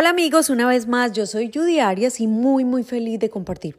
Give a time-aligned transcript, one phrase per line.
[0.00, 3.76] Hola amigos, una vez más, yo soy Judy Arias y muy muy feliz de compartir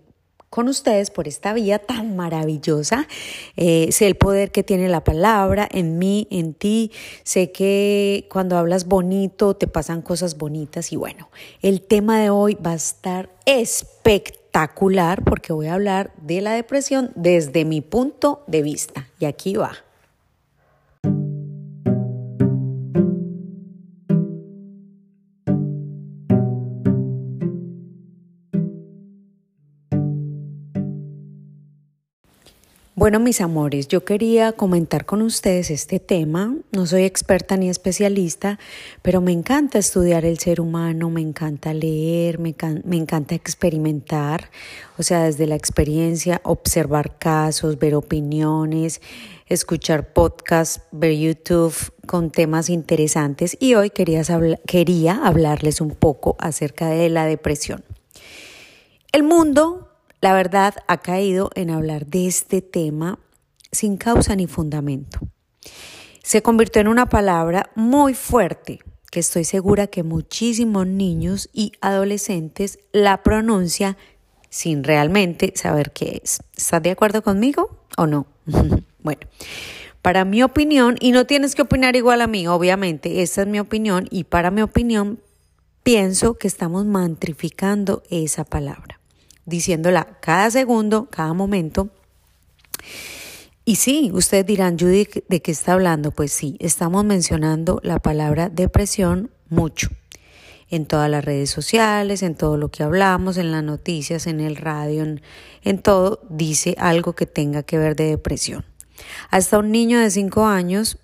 [0.50, 3.08] con ustedes por esta vía tan maravillosa.
[3.56, 6.92] Eh, sé el poder que tiene la palabra en mí, en ti.
[7.24, 11.30] Sé que cuando hablas bonito te pasan cosas bonitas y bueno,
[11.62, 17.14] el tema de hoy va a estar espectacular porque voy a hablar de la depresión
[17.16, 19.08] desde mi punto de vista.
[19.22, 19.72] Y aquí va.
[33.00, 36.54] Bueno, mis amores, yo quería comentar con ustedes este tema.
[36.74, 38.60] No soy experta ni especialista,
[39.02, 44.52] pero me encanta estudiar el ser humano, me encanta leer, me, encanta experimentar,
[44.98, 49.00] o sea, desde la experiencia, observar casos, ver opiniones,
[49.48, 54.24] escuchar podcasts, ver YouTube con temas interesantes y hoy quería,
[54.68, 57.82] quería hablarles un poco acerca de la depresión.
[59.14, 59.89] El mundo
[60.22, 63.20] la verdad ha caído en hablar de este tema
[63.72, 65.20] sin causa ni fundamento.
[66.24, 68.80] Se convirtió en una palabra muy fuerte
[69.12, 73.98] que estoy segura que muchísimos niños y adolescentes la pronuncian
[74.50, 76.40] sin realmente saber qué es.
[76.56, 78.28] ¿Estás de acuerdo conmigo o no?
[79.00, 79.22] bueno,
[80.02, 83.60] para mi opinión, y no tienes que opinar igual a mí, obviamente, esta es mi
[83.60, 85.20] opinión, y para mi opinión,
[85.84, 88.99] pienso que estamos mantrificando esa palabra
[89.50, 91.90] diciéndola cada segundo, cada momento.
[93.66, 96.12] Y sí, ustedes dirán, Judy, ¿de qué está hablando?
[96.12, 99.90] Pues sí, estamos mencionando la palabra depresión mucho
[100.70, 104.56] en todas las redes sociales, en todo lo que hablamos, en las noticias, en el
[104.56, 105.04] radio,
[105.64, 108.66] en, todo, dice algo que tenga que ver de depresión.
[109.30, 110.98] Hasta un niño de 5 años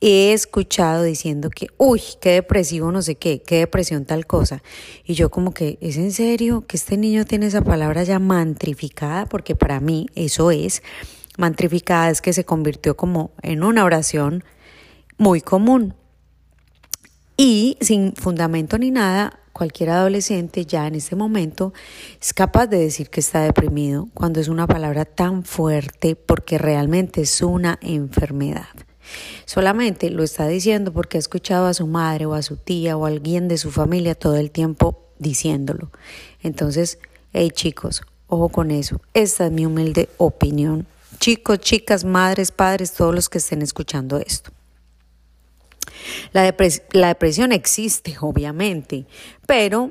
[0.00, 4.62] he escuchado diciendo que, uy, qué depresivo, no sé qué, qué depresión tal cosa.
[5.04, 9.26] Y yo como que, ¿es en serio que este niño tiene esa palabra ya mantrificada?
[9.26, 10.82] Porque para mí eso es,
[11.36, 14.44] mantrificada es que se convirtió como en una oración
[15.16, 15.94] muy común.
[17.36, 21.72] Y sin fundamento ni nada, cualquier adolescente ya en este momento
[22.20, 27.22] es capaz de decir que está deprimido cuando es una palabra tan fuerte porque realmente
[27.22, 28.87] es una enfermedad.
[29.44, 33.04] Solamente lo está diciendo porque ha escuchado a su madre o a su tía o
[33.04, 35.90] a alguien de su familia todo el tiempo diciéndolo.
[36.42, 36.98] Entonces,
[37.32, 39.00] hey chicos, ojo con eso.
[39.14, 40.86] Esta es mi humilde opinión.
[41.18, 44.52] Chicos, chicas, madres, padres, todos los que estén escuchando esto.
[46.32, 49.06] La, depresión existe, obviamente,
[49.46, 49.90] pero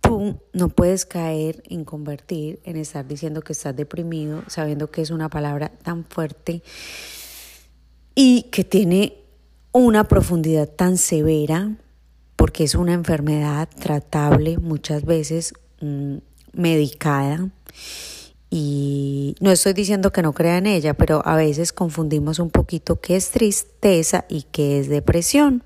[0.00, 5.10] tú no puedes caer en convertir, en estar diciendo que estás deprimido, sabiendo que es
[5.10, 6.62] una palabra tan fuerte
[8.16, 9.18] y que tiene
[9.70, 11.76] una profundidad tan severa
[12.34, 16.16] porque es una enfermedad tratable muchas veces mm,
[16.54, 17.50] medicada
[18.48, 23.00] y no estoy diciendo que no crea en ella, pero a veces confundimos un poquito
[23.00, 25.62] qué es tristeza y qué es depresión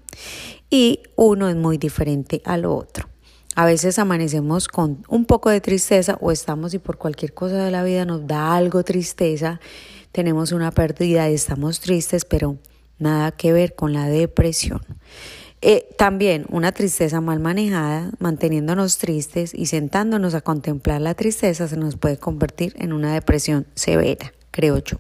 [0.71, 3.10] y uno es muy diferente al otro.
[3.57, 7.71] A veces amanecemos con un poco de tristeza o estamos y por cualquier cosa de
[7.71, 9.61] la vida nos da algo tristeza
[10.13, 12.59] tenemos una pérdida y estamos tristes, pero
[12.99, 14.81] nada que ver con la depresión.
[15.63, 21.77] Eh, también una tristeza mal manejada, manteniéndonos tristes y sentándonos a contemplar la tristeza, se
[21.77, 24.97] nos puede convertir en una depresión severa, creo yo.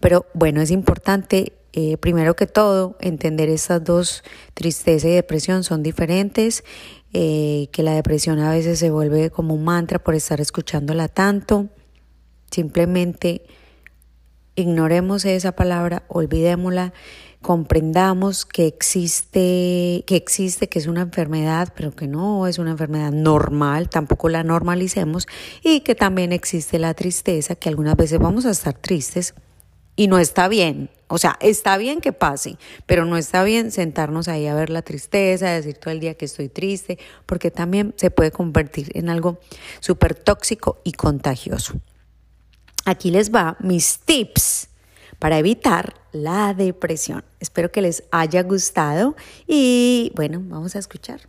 [0.00, 4.22] Pero bueno, es importante, eh, primero que todo, entender estas dos,
[4.54, 6.64] tristeza y depresión, son diferentes,
[7.12, 11.68] eh, que la depresión a veces se vuelve como un mantra por estar escuchándola tanto.
[12.50, 13.42] Simplemente
[14.54, 16.92] ignoremos esa palabra, olvidémosla,
[17.42, 23.12] comprendamos que existe, que existe, que es una enfermedad, pero que no es una enfermedad
[23.12, 25.26] normal, tampoco la normalicemos,
[25.62, 29.34] y que también existe la tristeza, que algunas veces vamos a estar tristes
[29.96, 30.90] y no está bien.
[31.08, 32.56] O sea, está bien que pase,
[32.86, 36.26] pero no está bien sentarnos ahí a ver la tristeza, decir todo el día que
[36.26, 39.40] estoy triste, porque también se puede convertir en algo
[39.80, 41.80] súper tóxico y contagioso.
[42.84, 44.68] Aquí les va mis tips
[45.18, 47.24] para evitar la depresión.
[47.38, 49.16] Espero que les haya gustado
[49.46, 51.20] y bueno, vamos a escuchar.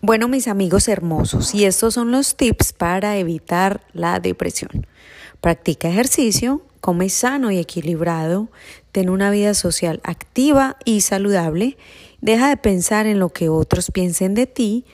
[0.00, 4.86] Bueno, mis amigos hermosos, y estos son los tips para evitar la depresión.
[5.42, 8.48] Practica ejercicio, come sano y equilibrado,
[8.92, 11.76] ten una vida social activa y saludable,
[12.20, 14.84] deja de pensar en lo que otros piensen de ti,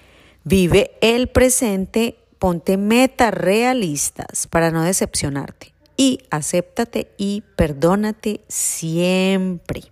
[0.44, 9.82] vive el presente, ponte metas realistas para no decepcionarte y acéptate y perdónate siempre.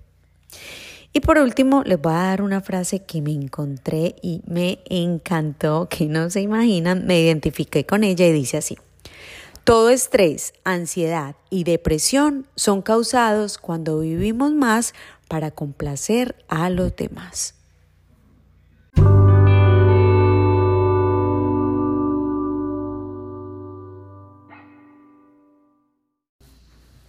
[1.15, 5.89] Y por último, les voy a dar una frase que me encontré y me encantó,
[5.91, 8.79] que no se imaginan, me identifiqué con ella y dice así.
[9.64, 14.93] Todo estrés, ansiedad y depresión son causados cuando vivimos más
[15.29, 17.55] para complacer a los demás.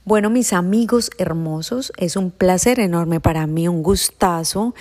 [0.05, 4.73] Bueno, mis amigos hermosos, es un placer enorme para mí, un gustazo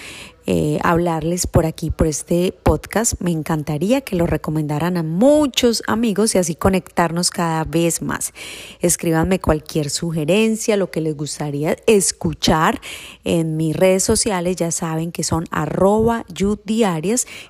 [0.45, 3.15] eh, hablarles por aquí, por este podcast.
[3.21, 8.33] Me encantaría que lo recomendaran a muchos amigos y así conectarnos cada vez más.
[8.81, 12.81] Escríbanme cualquier sugerencia, lo que les gustaría escuchar
[13.23, 14.57] en mis redes sociales.
[14.57, 16.25] Ya saben que son arroba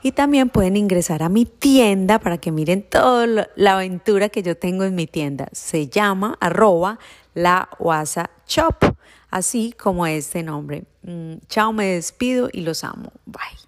[0.02, 4.56] y también pueden ingresar a mi tienda para que miren toda la aventura que yo
[4.58, 5.48] tengo en mi tienda.
[5.52, 6.98] Se llama arroba
[7.34, 8.96] la WhatsApp Shop,
[9.31, 10.84] así como este nombre.
[11.02, 13.12] Mm, chao, me despido y los amo.
[13.26, 13.62] Bye.